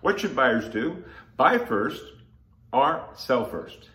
[0.00, 1.04] What should buyers do?
[1.36, 2.02] Buy first
[2.72, 3.90] or sell first?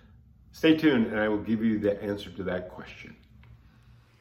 [0.51, 3.15] Stay tuned and I will give you the answer to that question.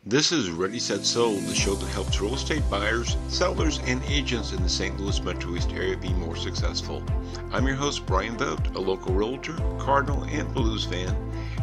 [0.06, 4.52] This is Ready Set Sold, the show that helps real estate buyers, sellers, and agents
[4.52, 4.98] in the St.
[4.98, 7.04] Louis Metro East area be more successful.
[7.52, 11.14] I'm your host, Brian Vogt, a local realtor, Cardinal, and Blues fan,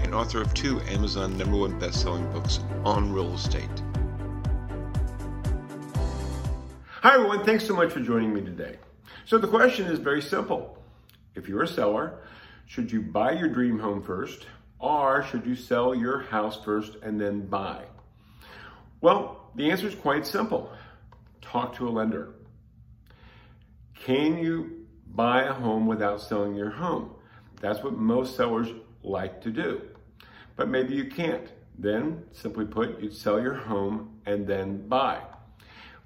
[0.04, 3.64] and author of two Amazon number one best-selling books on real estate.
[7.02, 8.78] Hi everyone, thanks so much for joining me today.
[9.28, 10.82] So the question is very simple.
[11.36, 12.20] If you're a seller,
[12.66, 14.46] should you buy your dream home first
[14.80, 17.84] or should you sell your house first and then buy?
[19.02, 20.72] Well, the answer is quite simple.
[21.42, 22.36] Talk to a lender.
[23.96, 27.14] Can you buy a home without selling your home?
[27.60, 28.70] That's what most sellers
[29.04, 29.82] like to do.
[30.56, 31.50] But maybe you can't.
[31.78, 35.22] Then, simply put, you'd sell your home and then buy.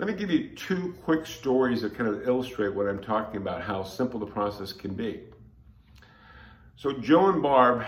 [0.01, 3.61] Let me give you two quick stories that kind of illustrate what I'm talking about,
[3.61, 5.19] how simple the process can be.
[6.75, 7.85] So, Joe and Barb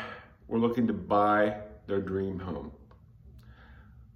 [0.48, 1.56] were looking to buy
[1.88, 2.72] their dream home.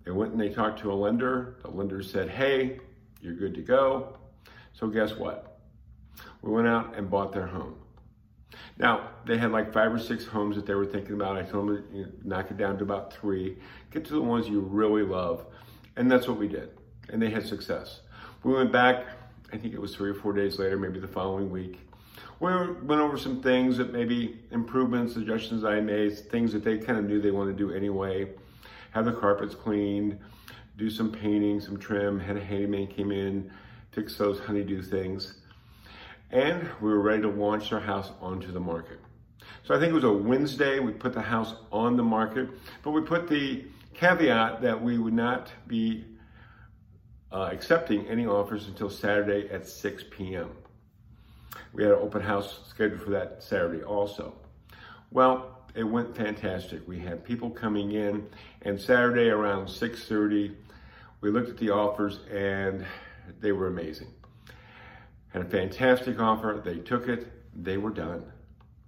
[0.05, 1.57] They went and they talked to a lender.
[1.63, 2.79] The lender said, hey,
[3.19, 4.19] you're good to go.
[4.73, 5.59] So guess what?
[6.43, 7.77] We went out and bought their home.
[8.77, 11.35] Now, they had like five or six homes that they were thinking about.
[11.35, 13.57] I told them to knock it down to about three,
[13.89, 15.47] get to the ones you really love.
[15.95, 16.69] And that's what we did.
[17.09, 18.01] And they had success.
[18.43, 19.05] We went back,
[19.51, 21.79] I think it was three or four days later, maybe the following week.
[22.39, 26.99] We went over some things that maybe improvements, suggestions I made, things that they kind
[26.99, 28.27] of knew they wanted to do anyway
[28.91, 30.17] have the carpets cleaned,
[30.77, 33.51] do some painting, some trim, had a handyman came in,
[33.91, 35.35] fix those honeydew things.
[36.31, 38.99] And we were ready to launch our house onto the market.
[39.63, 42.49] So I think it was a Wednesday, we put the house on the market,
[42.83, 46.03] but we put the caveat that we would not be
[47.31, 50.49] uh, accepting any offers until Saturday at 6 p.m.
[51.73, 54.33] We had an open house scheduled for that Saturday also.
[55.11, 56.87] Well, it went fantastic.
[56.87, 58.27] We had people coming in,
[58.63, 60.55] and Saturday around 6:30,
[61.21, 62.85] we looked at the offers, and
[63.39, 64.07] they were amazing.
[65.29, 66.61] Had a fantastic offer.
[66.63, 67.31] They took it.
[67.53, 68.31] They were done.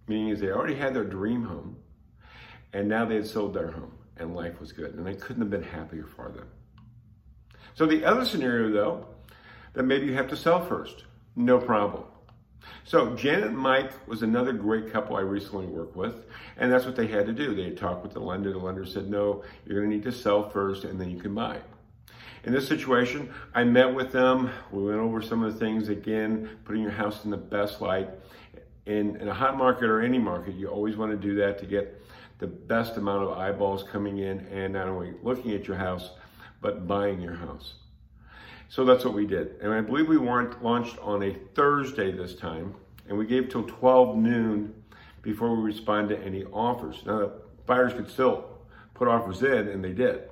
[0.08, 1.78] Meaning is they already had their dream home,
[2.74, 5.52] and now they had sold their home, and life was good, and they couldn't have
[5.52, 6.48] been happier for them.
[7.76, 9.06] So the other scenario, though,
[9.74, 12.04] that maybe you have to sell first, no problem.
[12.84, 16.26] So Janet and Mike was another great couple I recently worked with,
[16.58, 17.56] and that's what they had to do.
[17.56, 18.52] They had talked with the lender.
[18.52, 21.34] The lender said, no, you're going to need to sell first, and then you can
[21.34, 21.60] buy.
[22.46, 24.50] In this situation, I met with them.
[24.72, 28.10] We went over some of the things again, putting your house in the best light.
[28.86, 31.66] In, in a hot market or any market, you always want to do that to
[31.66, 32.02] get
[32.40, 36.12] the best amount of eyeballs coming in and not only looking at your house,
[36.62, 37.76] but buying your house.
[38.68, 39.56] So that's what we did.
[39.62, 42.76] And I believe we launched on a Thursday this time,
[43.08, 44.74] and we gave till 12 noon
[45.22, 47.04] before we respond to any offers.
[47.06, 47.32] Now,
[47.66, 48.60] buyers could still
[48.94, 50.30] put offers in, and they did.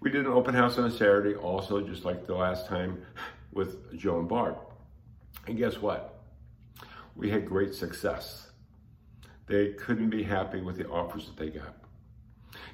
[0.00, 3.02] We did an open house on a Saturday also, just like the last time
[3.52, 4.56] with Joe and Barb.
[5.48, 6.20] And guess what?
[7.16, 8.50] We had great success.
[9.46, 11.74] They couldn't be happy with the offers that they got.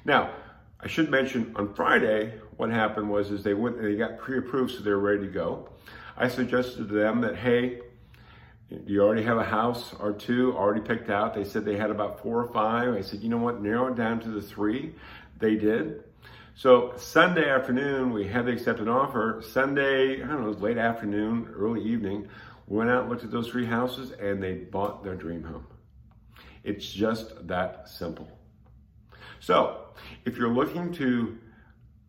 [0.05, 0.31] Now,
[0.83, 4.81] I should mention on Friday, what happened was is they went they got pre-approved, so
[4.81, 5.69] they were ready to go.
[6.17, 7.79] I suggested to them that, hey,
[8.85, 11.33] you already have a house or two already picked out.
[11.33, 12.93] They said they had about four or five.
[12.93, 14.93] I said, you know what, narrow it down to the three.
[15.39, 16.03] They did.
[16.55, 19.41] So Sunday afternoon, we had the accepted offer.
[19.41, 22.27] Sunday, I don't know, it was late afternoon, early evening,
[22.67, 25.65] we went out looked at those three houses and they bought their dream home.
[26.63, 28.27] It's just that simple.
[29.43, 29.87] So
[30.23, 31.37] if you're looking to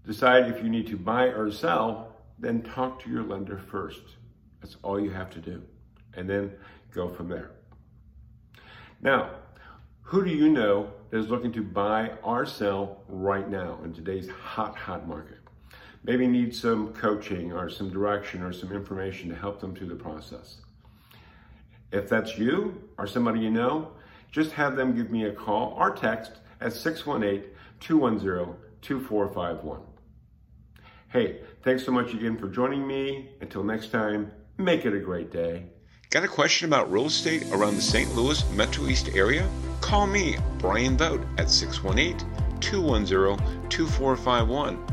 [0.07, 4.03] decide if you need to buy or sell, then talk to your lender first.
[4.61, 5.61] That's all you have to do.
[6.17, 6.53] And then
[6.93, 7.51] go from there.
[9.03, 9.31] Now,
[10.03, 14.29] who do you know that is looking to buy or sell right now in today's
[14.29, 15.39] hot, hot market?
[16.05, 19.97] Maybe need some coaching or some direction or some information to help them through the
[19.97, 20.59] process.
[21.91, 23.91] If that's you or somebody you know,
[24.31, 26.31] just have them give me a call or text
[26.65, 27.51] at 618
[27.81, 29.81] 210 2451.
[31.09, 33.31] Hey, thanks so much again for joining me.
[33.41, 35.67] Until next time, make it a great day.
[36.11, 38.15] Got a question about real estate around the St.
[38.15, 39.49] Louis Metro East area?
[39.81, 42.19] Call me, Brian Vogt, at 618
[42.61, 44.87] 210 2451.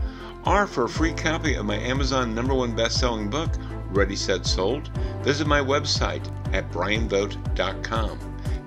[0.45, 3.51] Or for a free copy of my Amazon number one best selling book,
[3.89, 4.89] Ready Set Sold,
[5.23, 8.19] visit my website at brianvogt.com.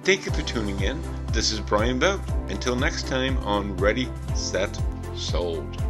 [0.02, 1.02] Thank you for tuning in.
[1.34, 2.30] This is Brian Vogt.
[2.48, 4.80] Until next time on Ready, Set,
[5.16, 5.83] Sold.